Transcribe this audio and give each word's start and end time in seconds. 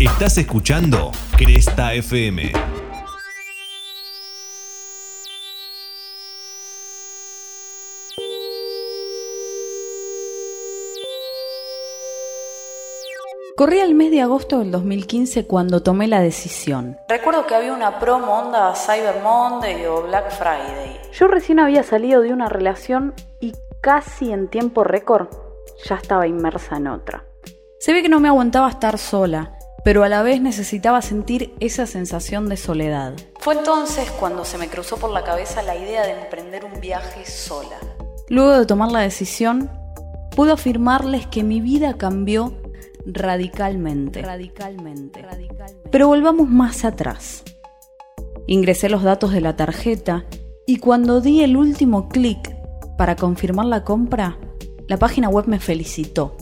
Estás 0.00 0.38
escuchando 0.38 1.12
Cresta 1.36 1.92
FM. 1.92 2.52
Corría 13.54 13.84
el 13.84 13.94
mes 13.94 14.10
de 14.10 14.22
agosto 14.22 14.60
del 14.60 14.70
2015 14.70 15.46
cuando 15.46 15.82
tomé 15.82 16.08
la 16.08 16.22
decisión. 16.22 16.96
Recuerdo 17.06 17.46
que 17.46 17.54
había 17.54 17.74
una 17.74 17.98
promo 17.98 18.38
onda 18.38 18.74
Cyber 18.74 19.22
Monday 19.22 19.84
o 19.84 20.04
Black 20.04 20.30
Friday. 20.30 20.98
Yo 21.12 21.28
recién 21.28 21.58
había 21.58 21.82
salido 21.82 22.22
de 22.22 22.32
una 22.32 22.48
relación 22.48 23.12
y 23.38 23.52
casi 23.82 24.32
en 24.32 24.48
tiempo 24.48 24.82
récord 24.82 25.28
ya 25.84 25.96
estaba 25.96 26.26
inmersa 26.26 26.78
en 26.78 26.86
otra. 26.86 27.26
Se 27.80 27.92
ve 27.92 28.00
que 28.00 28.08
no 28.08 28.20
me 28.20 28.28
aguantaba 28.28 28.70
estar 28.70 28.96
sola, 28.96 29.58
pero 29.84 30.04
a 30.04 30.08
la 30.08 30.22
vez 30.22 30.40
necesitaba 30.40 31.02
sentir 31.02 31.54
esa 31.60 31.86
sensación 31.86 32.48
de 32.48 32.56
soledad. 32.56 33.14
Fue 33.38 33.54
entonces 33.54 34.10
cuando 34.10 34.44
se 34.44 34.58
me 34.58 34.68
cruzó 34.68 34.96
por 34.96 35.10
la 35.10 35.24
cabeza 35.24 35.62
la 35.62 35.76
idea 35.76 36.04
de 36.04 36.12
emprender 36.12 36.64
un 36.64 36.80
viaje 36.80 37.24
sola. 37.24 37.76
Luego 38.28 38.58
de 38.58 38.66
tomar 38.66 38.92
la 38.92 39.00
decisión, 39.00 39.70
puedo 40.36 40.52
afirmarles 40.52 41.26
que 41.26 41.42
mi 41.42 41.60
vida 41.60 41.94
cambió 41.94 42.54
radicalmente. 43.06 44.22
Radicalmente. 44.22 45.24
Pero 45.90 46.08
volvamos 46.08 46.48
más 46.48 46.84
atrás. 46.84 47.42
Ingresé 48.46 48.88
los 48.88 49.02
datos 49.02 49.32
de 49.32 49.40
la 49.40 49.56
tarjeta 49.56 50.24
y 50.66 50.78
cuando 50.78 51.20
di 51.20 51.42
el 51.42 51.56
último 51.56 52.08
clic 52.08 52.54
para 52.96 53.16
confirmar 53.16 53.66
la 53.66 53.84
compra, 53.84 54.38
la 54.86 54.98
página 54.98 55.28
web 55.28 55.46
me 55.46 55.58
felicitó. 55.58 56.36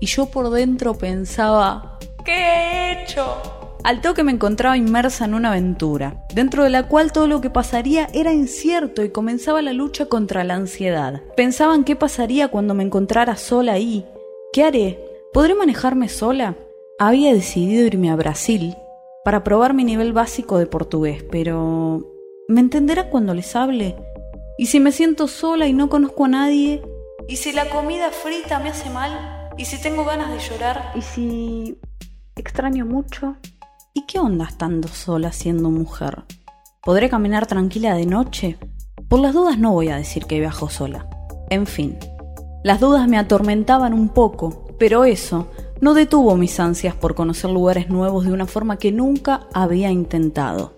Y 0.00 0.06
yo 0.06 0.26
por 0.26 0.50
dentro 0.50 0.94
pensaba, 0.94 1.91
¿qué 2.24 2.32
he 2.32 3.02
hecho? 3.02 3.40
Al 3.84 4.00
toque 4.00 4.22
me 4.22 4.30
encontraba 4.30 4.76
inmersa 4.76 5.24
en 5.24 5.34
una 5.34 5.50
aventura, 5.50 6.24
dentro 6.32 6.62
de 6.62 6.70
la 6.70 6.86
cual 6.86 7.10
todo 7.10 7.26
lo 7.26 7.40
que 7.40 7.50
pasaría 7.50 8.08
era 8.12 8.32
incierto 8.32 9.02
y 9.02 9.10
comenzaba 9.10 9.60
la 9.60 9.72
lucha 9.72 10.06
contra 10.06 10.44
la 10.44 10.54
ansiedad. 10.54 11.20
Pensaba 11.36 11.74
en 11.74 11.82
qué 11.82 11.96
pasaría 11.96 12.48
cuando 12.48 12.74
me 12.74 12.84
encontrara 12.84 13.36
sola 13.36 13.72
ahí. 13.72 14.06
¿Qué 14.52 14.62
haré? 14.62 15.00
¿Podré 15.32 15.56
manejarme 15.56 16.08
sola? 16.08 16.56
Había 16.98 17.32
decidido 17.32 17.84
irme 17.84 18.10
a 18.10 18.16
Brasil 18.16 18.76
para 19.24 19.42
probar 19.42 19.74
mi 19.74 19.82
nivel 19.82 20.12
básico 20.12 20.58
de 20.58 20.66
portugués, 20.66 21.24
pero 21.28 22.06
¿me 22.46 22.60
entenderá 22.60 23.08
cuando 23.10 23.34
les 23.34 23.56
hable? 23.56 23.96
¿Y 24.58 24.66
si 24.66 24.78
me 24.78 24.92
siento 24.92 25.26
sola 25.26 25.66
y 25.66 25.72
no 25.72 25.88
conozco 25.88 26.26
a 26.26 26.28
nadie? 26.28 26.82
¿Y 27.26 27.36
si 27.36 27.52
la 27.52 27.68
comida 27.68 28.10
frita 28.10 28.60
me 28.60 28.68
hace 28.68 28.90
mal? 28.90 29.50
¿Y 29.56 29.64
si 29.64 29.80
tengo 29.80 30.04
ganas 30.04 30.30
de 30.30 30.38
llorar? 30.38 30.92
¿Y 30.94 31.02
si 31.02 31.78
extraño 32.36 32.86
mucho? 32.86 33.36
¿Y 33.94 34.06
qué 34.06 34.18
onda 34.18 34.46
estando 34.46 34.88
sola 34.88 35.32
siendo 35.32 35.70
mujer? 35.70 36.24
¿Podré 36.82 37.10
caminar 37.10 37.46
tranquila 37.46 37.94
de 37.94 38.06
noche? 38.06 38.58
Por 39.08 39.20
las 39.20 39.34
dudas 39.34 39.58
no 39.58 39.72
voy 39.72 39.88
a 39.88 39.96
decir 39.96 40.24
que 40.24 40.40
viajo 40.40 40.70
sola. 40.70 41.08
En 41.50 41.66
fin, 41.66 41.98
las 42.64 42.80
dudas 42.80 43.06
me 43.08 43.18
atormentaban 43.18 43.92
un 43.92 44.08
poco, 44.08 44.64
pero 44.78 45.04
eso 45.04 45.48
no 45.80 45.94
detuvo 45.94 46.36
mis 46.36 46.58
ansias 46.60 46.94
por 46.94 47.14
conocer 47.14 47.50
lugares 47.50 47.90
nuevos 47.90 48.24
de 48.24 48.32
una 48.32 48.46
forma 48.46 48.78
que 48.78 48.92
nunca 48.92 49.48
había 49.52 49.90
intentado. 49.90 50.72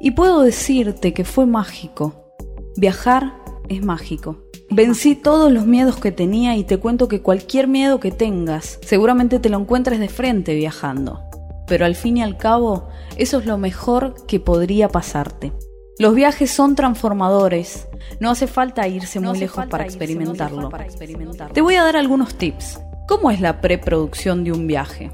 Y 0.00 0.12
puedo 0.12 0.42
decirte 0.42 1.12
que 1.12 1.24
fue 1.24 1.46
mágico. 1.46 2.32
Viajar 2.76 3.34
es 3.68 3.84
mágico. 3.84 4.45
Vencí 4.70 5.14
todos 5.14 5.52
los 5.52 5.64
miedos 5.64 5.96
que 5.96 6.10
tenía 6.10 6.56
y 6.56 6.64
te 6.64 6.78
cuento 6.78 7.06
que 7.06 7.22
cualquier 7.22 7.68
miedo 7.68 8.00
que 8.00 8.10
tengas, 8.10 8.78
seguramente 8.82 9.38
te 9.38 9.48
lo 9.48 9.58
encuentres 9.58 10.00
de 10.00 10.08
frente 10.08 10.54
viajando. 10.54 11.22
Pero 11.66 11.84
al 11.84 11.94
fin 11.94 12.16
y 12.16 12.22
al 12.22 12.36
cabo, 12.36 12.88
eso 13.16 13.38
es 13.38 13.46
lo 13.46 13.58
mejor 13.58 14.26
que 14.26 14.40
podría 14.40 14.88
pasarte. 14.88 15.52
Los 15.98 16.14
viajes 16.14 16.50
son 16.50 16.74
transformadores. 16.74 17.88
No 18.20 18.30
hace 18.30 18.46
falta 18.46 18.86
irse 18.86 19.18
muy 19.18 19.38
lejos 19.38 19.66
para 19.66 19.84
experimentarlo. 19.84 20.70
Te 21.52 21.60
voy 21.60 21.76
a 21.76 21.82
dar 21.82 21.96
algunos 21.96 22.34
tips. 22.34 22.80
¿Cómo 23.08 23.30
es 23.30 23.40
la 23.40 23.60
preproducción 23.60 24.44
de 24.44 24.52
un 24.52 24.66
viaje? 24.66 25.10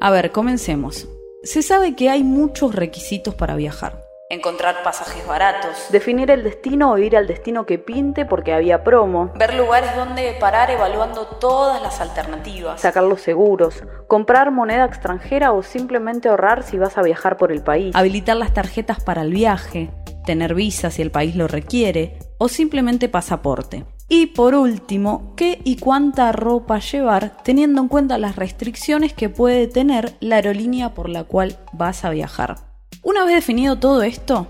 A 0.00 0.10
ver, 0.10 0.32
comencemos. 0.32 1.08
Se 1.42 1.62
sabe 1.62 1.96
que 1.96 2.10
hay 2.10 2.22
muchos 2.22 2.74
requisitos 2.74 3.34
para 3.34 3.56
viajar. 3.56 4.05
Encontrar 4.28 4.82
pasajes 4.82 5.24
baratos. 5.24 5.86
Definir 5.90 6.32
el 6.32 6.42
destino 6.42 6.90
o 6.90 6.98
ir 6.98 7.16
al 7.16 7.28
destino 7.28 7.64
que 7.64 7.78
pinte 7.78 8.24
porque 8.24 8.52
había 8.52 8.82
promo. 8.82 9.30
Ver 9.36 9.54
lugares 9.54 9.94
donde 9.94 10.36
parar 10.40 10.68
evaluando 10.68 11.26
todas 11.26 11.80
las 11.80 12.00
alternativas. 12.00 12.80
Sacar 12.80 13.04
los 13.04 13.20
seguros. 13.20 13.84
Comprar 14.08 14.50
moneda 14.50 14.84
extranjera 14.84 15.52
o 15.52 15.62
simplemente 15.62 16.28
ahorrar 16.28 16.64
si 16.64 16.76
vas 16.76 16.98
a 16.98 17.02
viajar 17.02 17.36
por 17.36 17.52
el 17.52 17.62
país. 17.62 17.94
Habilitar 17.94 18.36
las 18.36 18.52
tarjetas 18.52 19.00
para 19.00 19.22
el 19.22 19.30
viaje. 19.30 19.92
Tener 20.24 20.56
visa 20.56 20.90
si 20.90 21.02
el 21.02 21.12
país 21.12 21.36
lo 21.36 21.46
requiere. 21.46 22.18
O 22.38 22.48
simplemente 22.48 23.08
pasaporte. 23.08 23.84
Y 24.08 24.26
por 24.26 24.56
último, 24.56 25.34
¿qué 25.36 25.60
y 25.62 25.76
cuánta 25.76 26.32
ropa 26.32 26.80
llevar 26.80 27.36
teniendo 27.44 27.80
en 27.80 27.86
cuenta 27.86 28.18
las 28.18 28.34
restricciones 28.34 29.12
que 29.12 29.28
puede 29.28 29.68
tener 29.68 30.14
la 30.18 30.36
aerolínea 30.36 30.94
por 30.94 31.08
la 31.08 31.22
cual 31.22 31.56
vas 31.72 32.04
a 32.04 32.10
viajar? 32.10 32.65
Una 33.06 33.24
vez 33.24 33.36
definido 33.36 33.78
todo 33.78 34.02
esto, 34.02 34.48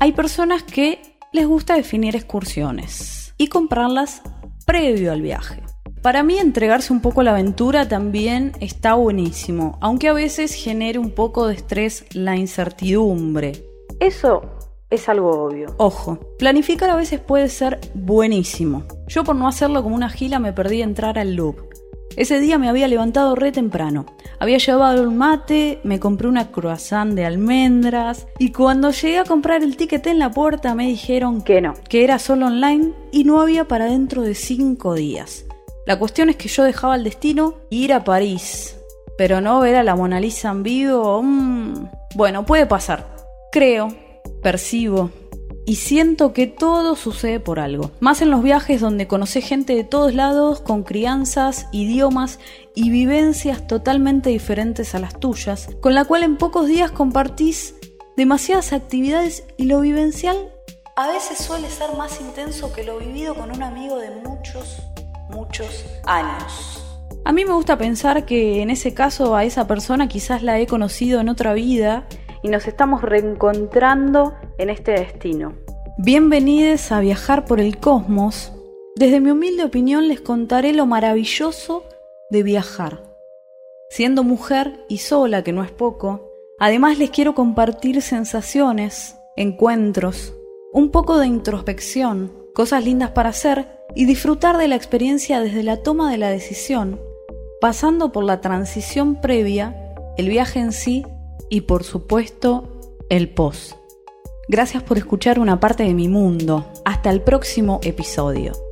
hay 0.00 0.12
personas 0.12 0.62
que 0.62 1.16
les 1.32 1.46
gusta 1.46 1.76
definir 1.76 2.14
excursiones 2.14 3.32
y 3.38 3.46
comprarlas 3.46 4.20
previo 4.66 5.12
al 5.12 5.22
viaje. 5.22 5.62
Para 6.02 6.22
mí 6.22 6.38
entregarse 6.38 6.92
un 6.92 7.00
poco 7.00 7.22
a 7.22 7.24
la 7.24 7.30
aventura 7.30 7.88
también 7.88 8.52
está 8.60 8.92
buenísimo, 8.92 9.78
aunque 9.80 10.08
a 10.08 10.12
veces 10.12 10.52
genere 10.52 10.98
un 10.98 11.10
poco 11.10 11.46
de 11.46 11.54
estrés 11.54 12.04
la 12.12 12.36
incertidumbre. 12.36 13.64
Eso 13.98 14.42
es 14.90 15.08
algo 15.08 15.30
obvio. 15.30 15.74
Ojo, 15.78 16.18
planificar 16.38 16.90
a 16.90 16.96
veces 16.96 17.18
puede 17.20 17.48
ser 17.48 17.80
buenísimo. 17.94 18.84
Yo 19.08 19.24
por 19.24 19.36
no 19.36 19.48
hacerlo 19.48 19.82
como 19.82 19.96
una 19.96 20.10
gila 20.10 20.38
me 20.38 20.52
perdí 20.52 20.82
entrar 20.82 21.18
al 21.18 21.34
loop. 21.34 21.75
Ese 22.14 22.40
día 22.40 22.58
me 22.58 22.68
había 22.68 22.88
levantado 22.88 23.34
re 23.34 23.52
temprano. 23.52 24.06
Había 24.38 24.58
llevado 24.58 25.02
un 25.02 25.16
mate, 25.16 25.80
me 25.82 25.98
compré 25.98 26.28
una 26.28 26.50
croissant 26.50 27.14
de 27.14 27.24
almendras 27.26 28.26
y 28.38 28.52
cuando 28.52 28.90
llegué 28.90 29.18
a 29.18 29.24
comprar 29.24 29.62
el 29.62 29.76
ticket 29.76 30.06
en 30.06 30.18
la 30.18 30.30
puerta 30.30 30.74
me 30.74 30.86
dijeron 30.86 31.42
que 31.42 31.60
no, 31.60 31.74
que 31.88 32.04
era 32.04 32.18
solo 32.18 32.46
online 32.46 32.92
y 33.12 33.24
no 33.24 33.40
había 33.40 33.66
para 33.66 33.86
dentro 33.86 34.22
de 34.22 34.34
cinco 34.34 34.94
días. 34.94 35.44
La 35.86 35.98
cuestión 35.98 36.30
es 36.30 36.36
que 36.36 36.48
yo 36.48 36.64
dejaba 36.64 36.96
el 36.96 37.04
destino 37.04 37.54
ir 37.70 37.92
a 37.92 38.04
París, 38.04 38.78
pero 39.18 39.40
no 39.40 39.60
ver 39.60 39.76
a 39.76 39.82
la 39.82 39.94
Mona 39.96 40.20
Lisa 40.20 40.50
en 40.50 40.62
vivo. 40.62 41.22
Mmm, 41.22 41.88
bueno, 42.14 42.44
puede 42.44 42.66
pasar. 42.66 43.14
Creo 43.52 43.88
percibo 44.42 45.10
y 45.66 45.76
siento 45.76 46.32
que 46.32 46.46
todo 46.46 46.96
sucede 46.96 47.40
por 47.40 47.60
algo. 47.60 47.90
Más 48.00 48.22
en 48.22 48.30
los 48.30 48.42
viajes 48.42 48.80
donde 48.80 49.06
conoces 49.06 49.44
gente 49.44 49.74
de 49.74 49.84
todos 49.84 50.14
lados, 50.14 50.60
con 50.60 50.84
crianzas, 50.84 51.66
idiomas 51.72 52.38
y 52.74 52.88
vivencias 52.88 53.66
totalmente 53.66 54.30
diferentes 54.30 54.94
a 54.94 55.00
las 55.00 55.20
tuyas, 55.20 55.68
con 55.80 55.94
la 55.94 56.06
cual 56.06 56.22
en 56.22 56.38
pocos 56.38 56.66
días 56.66 56.90
compartís 56.90 57.74
demasiadas 58.16 58.72
actividades 58.72 59.44
y 59.58 59.64
lo 59.66 59.80
vivencial 59.80 60.36
a 60.98 61.08
veces 61.08 61.36
suele 61.36 61.68
ser 61.68 61.94
más 61.94 62.22
intenso 62.22 62.72
que 62.72 62.82
lo 62.82 62.98
vivido 62.98 63.34
con 63.34 63.50
un 63.50 63.62
amigo 63.62 63.98
de 63.98 64.10
muchos, 64.12 64.78
muchos 65.28 65.84
años. 66.06 66.82
A 67.22 67.32
mí 67.32 67.44
me 67.44 67.52
gusta 67.52 67.76
pensar 67.76 68.24
que 68.24 68.62
en 68.62 68.70
ese 68.70 68.94
caso 68.94 69.36
a 69.36 69.44
esa 69.44 69.66
persona 69.66 70.08
quizás 70.08 70.42
la 70.42 70.58
he 70.58 70.66
conocido 70.66 71.20
en 71.20 71.28
otra 71.28 71.52
vida 71.52 72.06
y 72.42 72.48
nos 72.48 72.66
estamos 72.66 73.02
reencontrando 73.02 74.34
en 74.58 74.70
este 74.70 74.92
destino. 74.92 75.54
Bienvenidos 75.98 76.92
a 76.92 77.00
viajar 77.00 77.44
por 77.44 77.60
el 77.60 77.78
cosmos. 77.78 78.52
Desde 78.96 79.20
mi 79.20 79.30
humilde 79.30 79.64
opinión 79.64 80.08
les 80.08 80.20
contaré 80.20 80.72
lo 80.72 80.86
maravilloso 80.86 81.84
de 82.30 82.42
viajar. 82.42 83.02
Siendo 83.90 84.24
mujer 84.24 84.84
y 84.88 84.98
sola, 84.98 85.44
que 85.44 85.52
no 85.52 85.62
es 85.62 85.70
poco, 85.70 86.30
además 86.58 86.98
les 86.98 87.10
quiero 87.10 87.34
compartir 87.34 88.02
sensaciones, 88.02 89.16
encuentros, 89.36 90.34
un 90.72 90.90
poco 90.90 91.18
de 91.18 91.26
introspección, 91.26 92.32
cosas 92.54 92.84
lindas 92.84 93.10
para 93.10 93.30
hacer 93.30 93.68
y 93.94 94.06
disfrutar 94.06 94.56
de 94.56 94.68
la 94.68 94.76
experiencia 94.76 95.40
desde 95.40 95.62
la 95.62 95.82
toma 95.82 96.10
de 96.10 96.18
la 96.18 96.30
decisión, 96.30 97.00
pasando 97.60 98.12
por 98.12 98.24
la 98.24 98.40
transición 98.40 99.20
previa, 99.20 99.94
el 100.16 100.28
viaje 100.28 100.60
en 100.60 100.72
sí 100.72 101.06
y 101.48 101.62
por 101.62 101.84
supuesto 101.84 102.80
el 103.08 103.28
post. 103.32 103.85
Gracias 104.48 104.82
por 104.82 104.96
escuchar 104.96 105.40
una 105.40 105.58
parte 105.58 105.82
de 105.82 105.94
mi 105.94 106.08
mundo. 106.08 106.70
Hasta 106.84 107.10
el 107.10 107.20
próximo 107.20 107.80
episodio. 107.82 108.65